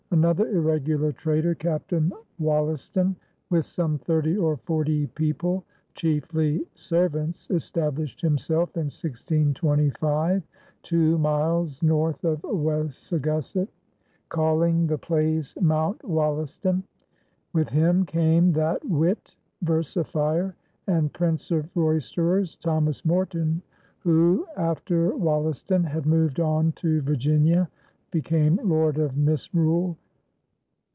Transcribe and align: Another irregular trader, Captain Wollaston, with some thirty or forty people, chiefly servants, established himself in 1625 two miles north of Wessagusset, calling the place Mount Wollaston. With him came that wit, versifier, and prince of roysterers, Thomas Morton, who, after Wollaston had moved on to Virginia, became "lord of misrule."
Another 0.13 0.49
irregular 0.49 1.13
trader, 1.13 1.55
Captain 1.55 2.11
Wollaston, 2.37 3.15
with 3.49 3.65
some 3.65 3.97
thirty 3.97 4.35
or 4.35 4.57
forty 4.57 5.07
people, 5.07 5.63
chiefly 5.95 6.67
servants, 6.75 7.49
established 7.49 8.19
himself 8.19 8.75
in 8.75 8.87
1625 8.87 10.43
two 10.83 11.17
miles 11.17 11.81
north 11.81 12.25
of 12.25 12.41
Wessagusset, 12.43 13.69
calling 14.27 14.85
the 14.85 14.97
place 14.97 15.55
Mount 15.61 16.03
Wollaston. 16.03 16.83
With 17.53 17.69
him 17.69 18.05
came 18.05 18.51
that 18.51 18.83
wit, 18.83 19.33
versifier, 19.63 20.55
and 20.87 21.13
prince 21.13 21.51
of 21.51 21.69
roysterers, 21.73 22.57
Thomas 22.57 23.05
Morton, 23.05 23.61
who, 23.99 24.45
after 24.57 25.15
Wollaston 25.15 25.85
had 25.85 26.05
moved 26.05 26.41
on 26.41 26.73
to 26.73 26.99
Virginia, 27.01 27.69
became 28.11 28.59
"lord 28.61 28.97
of 28.97 29.15
misrule." 29.15 29.95